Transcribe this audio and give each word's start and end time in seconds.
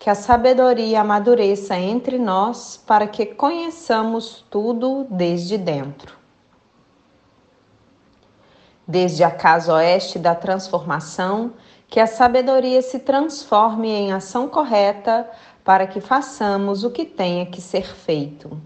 que 0.00 0.08
a 0.08 0.14
sabedoria 0.14 1.02
amadureça 1.02 1.76
entre 1.76 2.18
nós 2.18 2.82
para 2.86 3.06
que 3.06 3.26
conheçamos 3.26 4.42
tudo 4.48 5.06
desde 5.10 5.58
dentro. 5.58 6.16
Desde 8.88 9.22
a 9.22 9.30
casa 9.30 9.74
oeste 9.74 10.18
da 10.18 10.34
transformação, 10.34 11.52
que 11.86 12.00
a 12.00 12.06
sabedoria 12.06 12.80
se 12.80 13.00
transforme 13.00 13.90
em 13.90 14.10
ação 14.10 14.48
correta 14.48 15.28
para 15.62 15.86
que 15.86 16.00
façamos 16.00 16.82
o 16.82 16.90
que 16.90 17.04
tenha 17.04 17.44
que 17.44 17.60
ser 17.60 17.94
feito. 17.94 18.58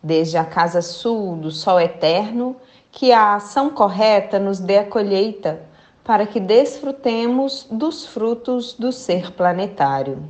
Desde 0.00 0.38
a 0.38 0.44
casa 0.44 0.80
sul 0.80 1.34
do 1.34 1.50
sol 1.50 1.80
eterno, 1.80 2.54
que 2.92 3.10
a 3.10 3.34
ação 3.34 3.70
correta 3.70 4.38
nos 4.38 4.60
dê 4.60 4.78
a 4.78 4.84
colheita 4.84 5.68
para 6.04 6.26
que 6.26 6.40
desfrutemos 6.40 7.66
dos 7.70 8.06
frutos 8.06 8.74
do 8.74 8.92
ser 8.92 9.32
planetário. 9.32 10.22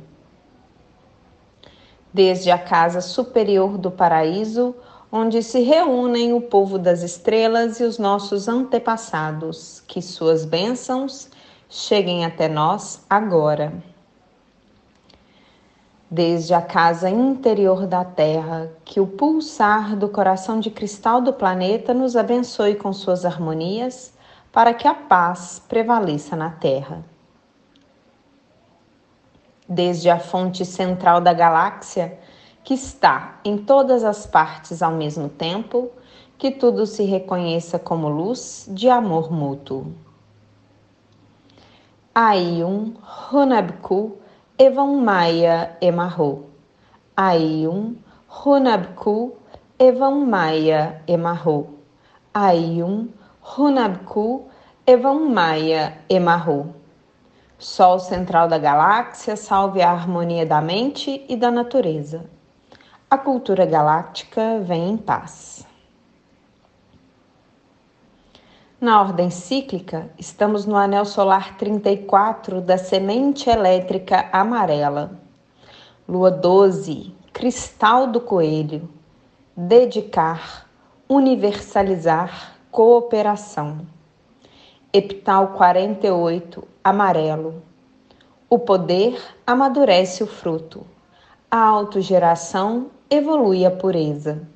Desde 2.13 2.51
a 2.51 2.57
casa 2.57 2.99
superior 2.99 3.77
do 3.77 3.89
paraíso, 3.89 4.75
onde 5.11 5.41
se 5.41 5.61
reúnem 5.61 6.33
o 6.33 6.41
povo 6.41 6.77
das 6.77 7.01
estrelas 7.01 7.79
e 7.79 7.83
os 7.83 7.97
nossos 7.97 8.47
antepassados, 8.47 9.81
que 9.87 10.01
suas 10.01 10.45
bênçãos 10.45 11.29
cheguem 11.69 12.25
até 12.25 12.47
nós 12.47 13.03
agora. 13.09 13.73
Desde 16.09 16.53
a 16.53 16.61
casa 16.61 17.09
interior 17.09 17.87
da 17.87 18.03
Terra, 18.03 18.69
que 18.83 18.99
o 18.99 19.07
pulsar 19.07 19.95
do 19.95 20.09
coração 20.09 20.59
de 20.59 20.69
cristal 20.69 21.21
do 21.21 21.31
planeta 21.31 21.93
nos 21.93 22.17
abençoe 22.17 22.75
com 22.75 22.91
suas 22.91 23.23
harmonias 23.23 24.13
para 24.51 24.73
que 24.73 24.87
a 24.87 24.93
paz 24.93 25.61
prevaleça 25.67 26.35
na 26.35 26.49
Terra. 26.49 27.03
Desde 29.67 30.09
a 30.09 30.19
fonte 30.19 30.65
central 30.65 31.21
da 31.21 31.33
galáxia, 31.33 32.19
que 32.63 32.73
está 32.73 33.39
em 33.45 33.57
todas 33.57 34.03
as 34.03 34.25
partes 34.25 34.81
ao 34.81 34.91
mesmo 34.91 35.29
tempo, 35.29 35.89
que 36.37 36.51
tudo 36.51 36.85
se 36.85 37.03
reconheça 37.03 37.79
como 37.79 38.09
luz 38.09 38.67
de 38.69 38.89
amor 38.89 39.31
mútuo. 39.31 39.93
Aiun 42.13 42.95
Hunabku 43.31 44.17
Evan 44.57 45.01
Maya 45.01 45.77
Emarro. 45.79 46.49
Aiun 47.15 47.95
Hunabku 48.27 49.37
Evan 49.79 50.25
Maya 50.25 51.01
Emarro. 51.07 51.79
Aiun 52.33 53.09
Hunabku 53.43 54.49
Evanmaya 54.85 55.97
Emarru. 56.07 56.75
Sol 57.57 57.97
central 57.97 58.47
da 58.47 58.59
galáxia, 58.59 59.35
salve 59.35 59.81
a 59.81 59.91
harmonia 59.91 60.45
da 60.45 60.61
mente 60.61 61.25
e 61.27 61.35
da 61.35 61.49
natureza. 61.49 62.29
A 63.09 63.17
cultura 63.17 63.65
galáctica 63.65 64.59
vem 64.59 64.91
em 64.91 64.97
paz. 64.97 65.65
Na 68.79 69.01
ordem 69.01 69.31
cíclica, 69.31 70.11
estamos 70.19 70.67
no 70.67 70.75
anel 70.75 71.03
solar 71.03 71.57
34 71.57 72.61
da 72.61 72.77
semente 72.77 73.49
elétrica 73.49 74.29
amarela. 74.31 75.19
Lua 76.07 76.29
12, 76.29 77.13
cristal 77.33 78.05
do 78.05 78.21
coelho. 78.21 78.87
Dedicar, 79.57 80.67
universalizar, 81.09 82.60
cooperação. 82.71 83.85
Epital 84.93 85.49
48, 85.49 86.65
amarelo. 86.81 87.61
O 88.49 88.57
poder 88.57 89.21
amadurece 89.45 90.23
o 90.23 90.27
fruto. 90.27 90.85
A 91.49 91.59
autogeração 91.59 92.89
evolui 93.09 93.65
a 93.65 93.71
pureza. 93.71 94.47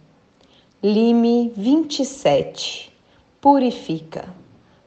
Lime 0.82 1.52
27, 1.58 2.96
purifica. 3.42 4.30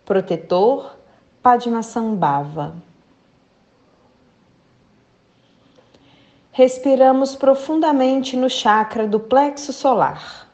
Protetor 0.07 0.97
Padmasambhava. 1.43 2.77
Respiramos 6.51 7.37
profundamente 7.37 8.37
no 8.39 8.49
chakra 8.49 9.07
do 9.07 9.21
plexo 9.21 9.71
solar 9.73 10.48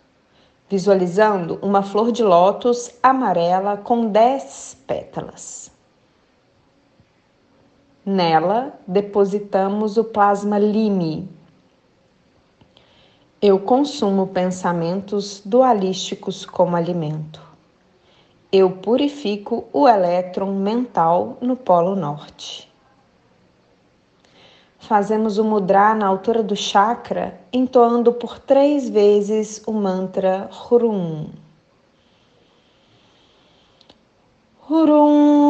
visualizando 0.75 1.57
uma 1.63 1.83
flor 1.83 2.11
de 2.11 2.25
lótus 2.25 2.91
amarela 3.01 3.77
com 3.77 4.09
dez 4.09 4.77
pétalas. 4.89 5.71
Nela 8.05 8.77
depositamos 8.85 9.97
o 9.97 10.03
plasma 10.03 10.59
Lime. 10.59 11.29
Eu 13.41 13.61
consumo 13.61 14.27
pensamentos 14.27 15.41
dualísticos 15.45 16.45
como 16.45 16.75
alimento. 16.75 17.41
Eu 18.51 18.73
purifico 18.73 19.69
o 19.73 19.89
elétron 19.89 20.57
mental 20.57 21.39
no 21.41 21.55
Polo 21.55 21.95
Norte. 21.95 22.69
Fazemos 24.87 25.39
o 25.39 25.45
mudra 25.45 25.95
na 25.95 26.07
altura 26.07 26.43
do 26.43 26.55
chakra, 26.55 27.41
entoando 27.51 28.13
por 28.13 28.39
três 28.39 28.87
vezes 28.87 29.63
o 29.67 29.73
mantra 29.73 30.51
Hurum. 30.71 31.31
Hurum. 34.69 35.44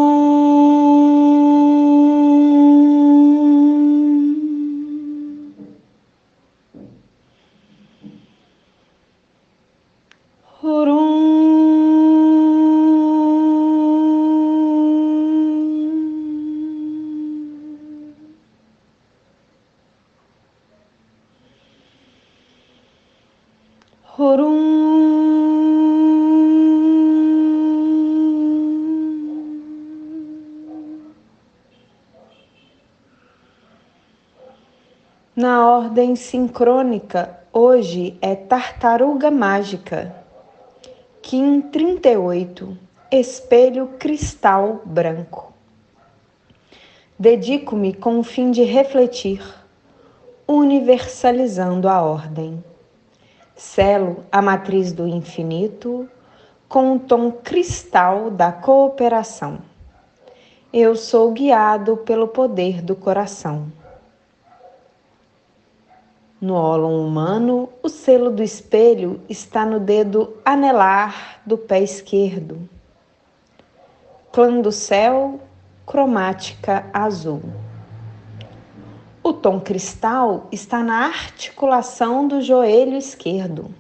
Na 35.35 35.69
ordem 35.69 36.15
sincrônica, 36.15 37.41
hoje 37.53 38.17
é 38.23 38.37
Tartaruga 38.37 39.33
Mágica. 39.33 40.15
Kim 41.21 41.61
38, 41.61 42.79
Espelho 43.11 43.89
Cristal 43.99 44.81
Branco. 44.85 45.53
Dedico-me 47.19 47.93
com 47.93 48.21
o 48.21 48.23
fim 48.23 48.53
de 48.53 48.63
refletir, 48.63 49.43
universalizando 50.47 51.89
a 51.89 52.01
ordem. 52.01 52.63
Selo 53.57 54.25
a 54.33 54.43
matriz 54.43 54.93
do 54.93 55.07
infinito 55.07 56.09
com 56.69 56.97
o 56.97 56.99
tom 56.99 57.31
cristal 57.31 58.31
da 58.31 58.51
cooperação. 58.51 59.59
Eu 60.73 60.97
sou 60.97 61.31
guiado 61.31 61.99
pelo 61.99 62.27
poder 62.27 62.83
do 62.83 62.97
coração. 62.97 63.71
No 66.41 66.55
ólon 66.55 67.07
humano, 67.07 67.69
o 67.81 67.89
selo 67.89 68.29
do 68.29 68.43
espelho 68.43 69.21
está 69.29 69.65
no 69.65 69.79
dedo 69.79 70.37
anelar 70.45 71.41
do 71.47 71.57
pé 71.57 71.81
esquerdo. 71.81 72.69
Clã 74.33 74.61
do 74.61 74.73
céu, 74.73 75.39
cromática 75.87 76.85
azul. 76.93 77.41
O 79.25 79.33
tom 79.33 79.59
cristal 79.59 80.47
está 80.53 80.85
na 80.85 81.07
articulação 81.07 82.29
do 82.29 82.41
joelho 82.41 82.97
esquerdo. 82.97 83.75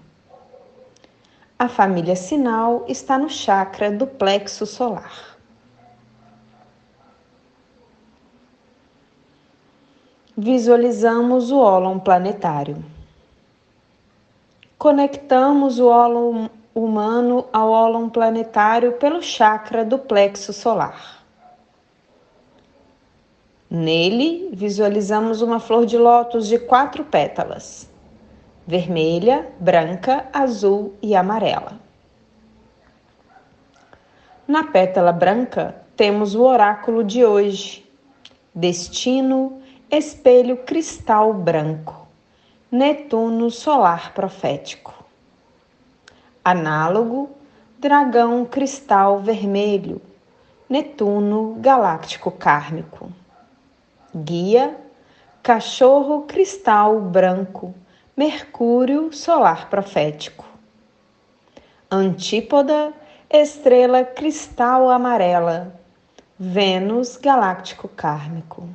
A 1.56 1.68
família 1.68 2.16
sinal 2.16 2.84
está 2.88 3.16
no 3.16 3.28
chakra 3.28 3.92
do 3.92 4.06
plexo 4.06 4.66
solar. 4.66 5.34
visualizamos 10.36 11.50
o 11.50 11.58
ólon 11.58 11.98
planetário. 11.98 12.84
Conectamos 14.76 15.78
o 15.78 15.86
ólon 15.86 16.48
humano 16.74 17.46
ao 17.52 17.70
ólon 17.70 18.08
planetário 18.08 18.92
pelo 18.94 19.22
chakra 19.22 19.84
do 19.84 19.98
plexo 19.98 20.52
solar. 20.52 21.23
Nele, 23.74 24.50
visualizamos 24.52 25.42
uma 25.42 25.58
flor 25.58 25.84
de 25.84 25.98
lótus 25.98 26.46
de 26.46 26.60
quatro 26.60 27.02
pétalas: 27.02 27.90
vermelha, 28.64 29.50
branca, 29.58 30.28
azul 30.32 30.94
e 31.02 31.16
amarela. 31.16 31.80
Na 34.46 34.62
pétala 34.62 35.10
branca, 35.10 35.74
temos 35.96 36.36
o 36.36 36.42
oráculo 36.42 37.02
de 37.02 37.24
hoje: 37.24 37.84
destino, 38.54 39.60
espelho 39.90 40.58
cristal 40.58 41.34
branco, 41.34 42.06
Netuno 42.70 43.50
solar 43.50 44.14
profético. 44.14 45.04
Análogo, 46.44 47.28
dragão 47.76 48.44
cristal 48.44 49.18
vermelho, 49.18 50.00
Netuno 50.70 51.56
galáctico 51.58 52.30
kármico. 52.30 53.10
Guia, 54.16 54.76
cachorro 55.42 56.22
cristal 56.22 57.00
branco, 57.00 57.74
Mercúrio 58.16 59.12
solar 59.12 59.68
profético. 59.68 60.44
Antípoda, 61.90 62.94
estrela 63.28 64.04
cristal 64.04 64.88
amarela, 64.88 65.74
Vênus 66.38 67.16
galáctico 67.16 67.88
kármico. 67.88 68.68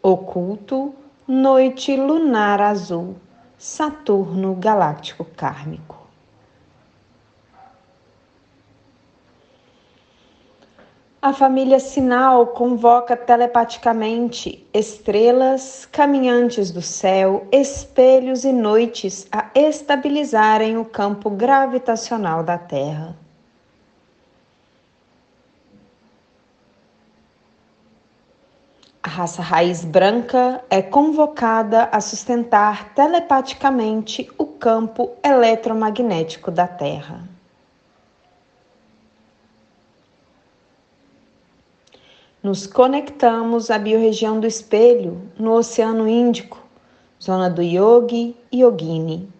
Oculto, 0.00 0.94
noite 1.26 1.96
lunar 1.96 2.60
azul, 2.60 3.16
Saturno 3.58 4.54
galáctico 4.54 5.24
kármico. 5.24 6.03
A 11.24 11.32
família 11.32 11.80
Sinal 11.80 12.48
convoca 12.48 13.16
telepaticamente 13.16 14.62
estrelas, 14.74 15.88
caminhantes 15.90 16.70
do 16.70 16.82
céu, 16.82 17.48
espelhos 17.50 18.44
e 18.44 18.52
noites 18.52 19.26
a 19.32 19.46
estabilizarem 19.54 20.76
o 20.76 20.84
campo 20.84 21.30
gravitacional 21.30 22.44
da 22.44 22.58
Terra. 22.58 23.16
A 29.02 29.08
raça 29.08 29.40
raiz 29.40 29.82
branca 29.82 30.62
é 30.68 30.82
convocada 30.82 31.88
a 31.90 32.02
sustentar 32.02 32.92
telepaticamente 32.92 34.30
o 34.36 34.44
campo 34.44 35.12
eletromagnético 35.24 36.50
da 36.50 36.66
Terra. 36.66 37.33
Nos 42.44 42.66
conectamos 42.66 43.70
à 43.70 43.78
biorregião 43.78 44.38
do 44.38 44.46
espelho 44.46 45.30
no 45.38 45.52
Oceano 45.52 46.06
Índico, 46.06 46.62
zona 47.20 47.48
do 47.48 47.62
Yogi 47.62 48.36
e 48.52 48.60
Yogini. 48.60 49.32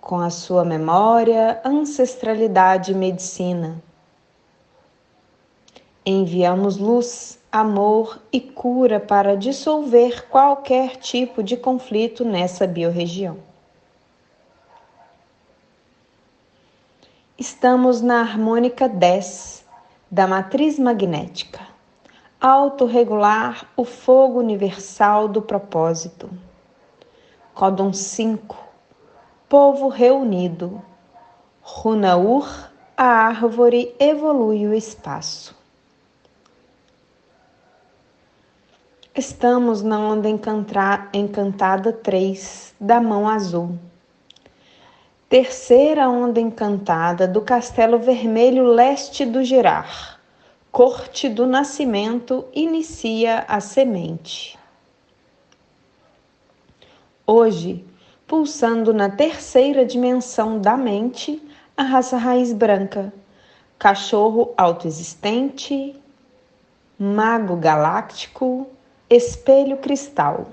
Com 0.00 0.18
a 0.18 0.30
sua 0.30 0.64
memória, 0.64 1.62
ancestralidade 1.64 2.90
e 2.90 2.94
medicina. 2.94 3.80
Enviamos 6.04 6.76
luz, 6.76 7.38
amor 7.52 8.20
e 8.32 8.40
cura 8.40 8.98
para 8.98 9.36
dissolver 9.36 10.26
qualquer 10.28 10.96
tipo 10.96 11.40
de 11.40 11.56
conflito 11.56 12.24
nessa 12.24 12.66
biorregião. 12.66 13.38
Estamos 17.38 18.00
na 18.00 18.20
harmônica 18.20 18.88
10 18.88 19.61
da 20.12 20.26
matriz 20.26 20.78
magnética, 20.78 21.60
autorregular 22.38 23.66
o 23.74 23.82
fogo 23.82 24.40
universal 24.40 25.26
do 25.26 25.40
propósito. 25.40 26.28
Códon 27.54 27.94
5, 27.94 28.54
povo 29.48 29.88
reunido. 29.88 30.82
Runaur, 31.62 32.46
a 32.94 33.04
árvore 33.04 33.94
evolui 33.98 34.66
o 34.66 34.74
espaço. 34.74 35.56
Estamos 39.14 39.80
na 39.80 39.98
onda 39.98 40.28
encantada 40.28 41.90
3 41.90 42.74
da 42.78 43.00
mão 43.00 43.26
azul 43.26 43.78
terceira 45.32 46.10
onda 46.10 46.38
encantada 46.38 47.26
do 47.26 47.40
Castelo 47.40 47.98
Vermelho 47.98 48.66
Leste 48.66 49.24
do 49.24 49.42
Girar. 49.42 50.20
Corte 50.70 51.26
do 51.26 51.46
Nascimento 51.46 52.44
inicia 52.52 53.46
a 53.48 53.58
semente. 53.58 54.58
Hoje, 57.26 57.82
pulsando 58.26 58.92
na 58.92 59.08
terceira 59.08 59.86
dimensão 59.86 60.60
da 60.60 60.76
mente, 60.76 61.42
a 61.74 61.82
raça 61.82 62.18
raiz 62.18 62.52
branca, 62.52 63.10
cachorro 63.78 64.52
autoexistente, 64.54 65.98
mago 66.98 67.56
galáctico, 67.56 68.66
espelho 69.08 69.78
cristal. 69.78 70.48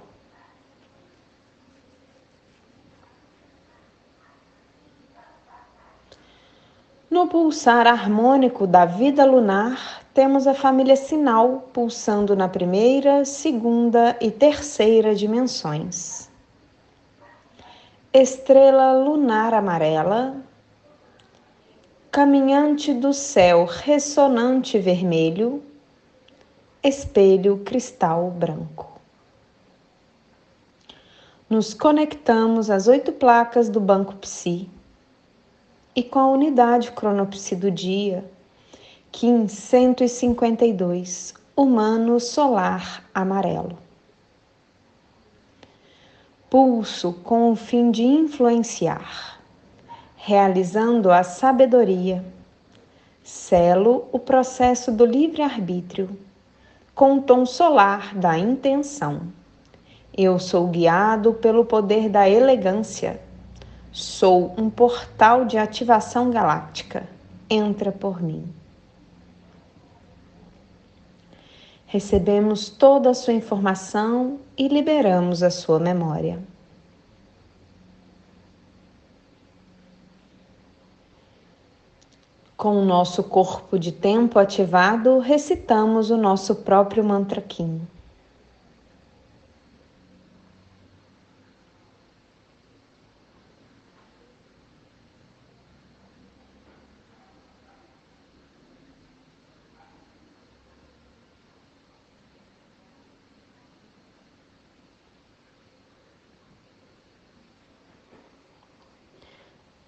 No 7.19 7.27
pulsar 7.27 7.85
harmônico 7.85 8.65
da 8.65 8.85
vida 8.85 9.25
lunar, 9.25 10.05
temos 10.13 10.47
a 10.47 10.53
família 10.53 10.95
sinal 10.95 11.67
pulsando 11.73 12.33
na 12.33 12.47
primeira, 12.47 13.25
segunda 13.25 14.15
e 14.21 14.31
terceira 14.31 15.13
dimensões. 15.13 16.29
Estrela 18.13 18.93
lunar 18.93 19.53
amarela, 19.53 20.33
caminhante 22.09 22.93
do 22.93 23.11
céu 23.11 23.65
ressonante 23.65 24.79
vermelho, 24.79 25.61
espelho 26.81 27.57
cristal 27.65 28.31
branco. 28.31 28.97
Nos 31.49 31.73
conectamos 31.73 32.69
às 32.69 32.87
oito 32.87 33.11
placas 33.11 33.67
do 33.67 33.81
Banco 33.81 34.15
Psi 34.15 34.71
e 35.99 36.03
com 36.03 36.19
a 36.19 36.27
unidade 36.27 36.93
cronopsi 36.93 37.57
do 37.57 37.69
dia, 37.69 38.23
Kim 39.11 39.49
152, 39.49 41.33
humano 41.57 42.21
solar 42.21 43.03
amarelo. 43.13 43.77
Pulso 46.49 47.11
com 47.11 47.51
o 47.51 47.55
fim 47.57 47.91
de 47.91 48.01
influenciar, 48.01 49.41
realizando 50.15 51.11
a 51.11 51.21
sabedoria. 51.21 52.23
Selo 53.21 54.07
o 54.13 54.19
processo 54.19 54.93
do 54.93 55.03
livre-arbítrio, 55.03 56.17
com 56.95 57.17
o 57.17 57.21
tom 57.21 57.45
solar 57.45 58.15
da 58.15 58.37
intenção. 58.37 59.23
Eu 60.17 60.39
sou 60.39 60.65
guiado 60.67 61.33
pelo 61.33 61.65
poder 61.65 62.07
da 62.07 62.29
elegância 62.29 63.19
Sou 63.91 64.53
um 64.57 64.69
portal 64.69 65.45
de 65.45 65.57
ativação 65.57 66.29
galáctica. 66.29 67.07
Entra 67.49 67.91
por 67.91 68.21
mim. 68.21 68.53
Recebemos 71.87 72.69
toda 72.69 73.09
a 73.09 73.13
sua 73.15 73.33
informação 73.33 74.39
e 74.55 74.67
liberamos 74.67 75.41
a 75.41 75.49
sua 75.49 75.79
memória. 75.79 76.39
Com 82.55 82.75
o 82.75 82.85
nosso 82.85 83.23
corpo 83.23 83.79
de 83.79 83.91
tempo 83.91 84.37
ativado, 84.37 85.17
recitamos 85.17 86.11
o 86.11 86.17
nosso 86.17 86.55
próprio 86.55 87.03
mantra 87.03 87.41
Kim. 87.41 87.81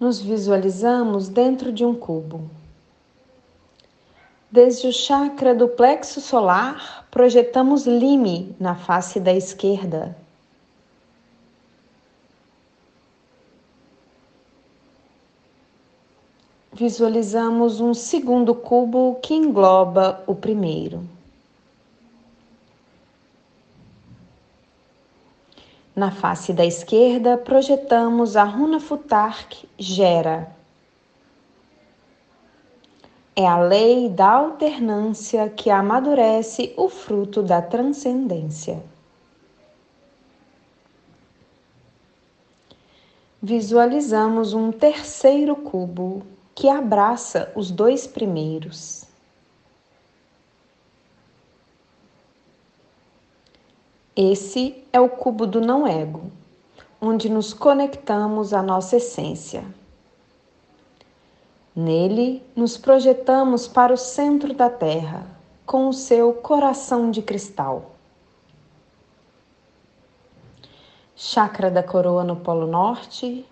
Nos 0.02 0.20
visualizamos 0.20 1.28
dentro 1.28 1.70
de 1.70 1.84
um 1.84 1.94
cubo. 1.94 2.50
Desde 4.50 4.88
o 4.88 4.92
chakra 4.92 5.54
do 5.54 5.68
plexo 5.68 6.20
solar, 6.20 7.06
projetamos 7.08 7.86
lime 7.86 8.52
na 8.58 8.74
face 8.74 9.20
da 9.20 9.32
esquerda. 9.32 10.16
Visualizamos 16.72 17.80
um 17.80 17.94
segundo 17.94 18.56
cubo 18.56 19.20
que 19.22 19.34
engloba 19.34 20.24
o 20.26 20.34
primeiro. 20.34 21.08
Na 25.94 26.10
face 26.10 26.54
da 26.54 26.64
esquerda, 26.64 27.36
projetamos 27.36 28.34
a 28.34 28.44
runa 28.44 28.80
Futark 28.80 29.68
Gera. 29.78 30.50
É 33.36 33.46
a 33.46 33.58
lei 33.58 34.08
da 34.08 34.30
alternância 34.30 35.50
que 35.50 35.68
amadurece 35.68 36.72
o 36.78 36.88
fruto 36.88 37.42
da 37.42 37.60
transcendência. 37.60 38.82
Visualizamos 43.42 44.54
um 44.54 44.72
terceiro 44.72 45.56
cubo 45.56 46.22
que 46.54 46.68
abraça 46.68 47.52
os 47.54 47.70
dois 47.70 48.06
primeiros. 48.06 49.11
Esse 54.14 54.84
é 54.92 55.00
o 55.00 55.08
cubo 55.08 55.46
do 55.46 55.58
não-ego, 55.58 56.30
onde 57.00 57.30
nos 57.30 57.54
conectamos 57.54 58.52
à 58.52 58.62
nossa 58.62 58.96
essência. 58.96 59.64
Nele, 61.74 62.42
nos 62.54 62.76
projetamos 62.76 63.66
para 63.66 63.94
o 63.94 63.96
centro 63.96 64.52
da 64.52 64.68
Terra, 64.68 65.26
com 65.64 65.88
o 65.88 65.94
seu 65.94 66.34
coração 66.34 67.10
de 67.10 67.22
cristal. 67.22 67.92
Chakra 71.16 71.70
da 71.70 71.82
coroa 71.82 72.22
no 72.22 72.36
Polo 72.36 72.66
Norte, 72.66 73.46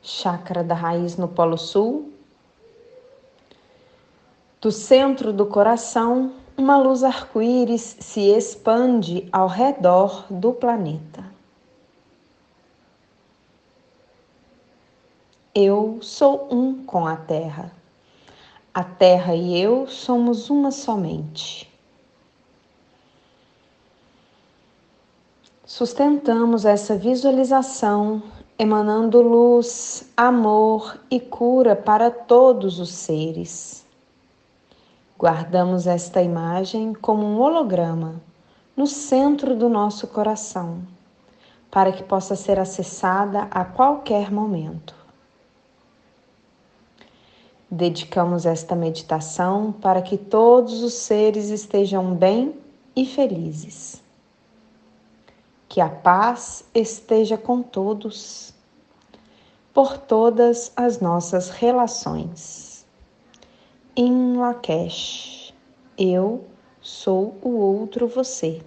chakra 0.00 0.64
da 0.64 0.74
raiz 0.74 1.18
no 1.18 1.28
Polo 1.28 1.58
Sul. 1.58 2.10
Do 4.62 4.72
centro 4.72 5.30
do 5.34 5.44
coração, 5.44 6.32
uma 6.56 6.78
luz 6.78 7.04
arco-íris 7.04 7.96
se 8.00 8.20
expande 8.30 9.28
ao 9.30 9.46
redor 9.46 10.26
do 10.30 10.52
planeta. 10.52 11.24
Eu 15.54 15.98
sou 16.02 16.48
um 16.50 16.84
com 16.84 17.06
a 17.06 17.16
Terra. 17.16 17.72
A 18.74 18.84
Terra 18.84 19.34
e 19.34 19.58
eu 19.58 19.86
somos 19.86 20.50
uma 20.50 20.70
somente. 20.70 21.72
Sustentamos 25.64 26.64
essa 26.64 26.96
visualização 26.96 28.22
emanando 28.58 29.22
luz, 29.22 30.10
amor 30.16 30.98
e 31.10 31.20
cura 31.20 31.76
para 31.76 32.10
todos 32.10 32.80
os 32.80 32.90
seres. 32.90 33.85
Guardamos 35.18 35.86
esta 35.86 36.20
imagem 36.20 36.92
como 36.92 37.24
um 37.24 37.40
holograma 37.40 38.20
no 38.76 38.86
centro 38.86 39.56
do 39.56 39.66
nosso 39.66 40.06
coração, 40.08 40.82
para 41.70 41.90
que 41.90 42.02
possa 42.02 42.36
ser 42.36 42.60
acessada 42.60 43.48
a 43.50 43.64
qualquer 43.64 44.30
momento. 44.30 44.94
Dedicamos 47.70 48.44
esta 48.44 48.76
meditação 48.76 49.72
para 49.72 50.02
que 50.02 50.18
todos 50.18 50.82
os 50.82 50.92
seres 50.92 51.48
estejam 51.48 52.14
bem 52.14 52.54
e 52.94 53.06
felizes. 53.06 54.02
Que 55.66 55.80
a 55.80 55.88
paz 55.88 56.62
esteja 56.74 57.38
com 57.38 57.62
todos, 57.62 58.52
por 59.72 59.96
todas 59.96 60.70
as 60.76 61.00
nossas 61.00 61.48
relações 61.48 62.75
em 63.96 64.36
Lakesh. 64.36 65.54
Eu 65.96 66.44
sou 66.82 67.38
o 67.42 67.56
outro 67.56 68.06
você. 68.06 68.60